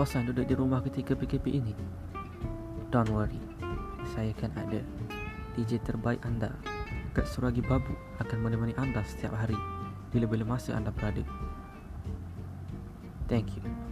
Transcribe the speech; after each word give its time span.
bosan 0.00 0.24
duduk 0.24 0.48
di 0.48 0.56
rumah 0.56 0.80
ketika 0.80 1.12
PKP 1.12 1.60
ini? 1.60 1.76
Don't 2.88 3.12
worry, 3.12 3.36
saya 4.16 4.32
akan 4.32 4.48
ada 4.56 4.80
DJ 5.52 5.76
terbaik 5.84 6.24
anda. 6.24 6.56
Kak 7.12 7.28
Suragi 7.28 7.60
Babu 7.60 7.92
akan 8.16 8.38
menemani 8.40 8.72
anda 8.80 9.04
setiap 9.04 9.36
hari 9.36 9.60
Bila-bila 10.08 10.56
masa 10.56 10.72
anda 10.72 10.88
berada. 10.88 11.20
Thank 13.28 13.60
you. 13.60 13.89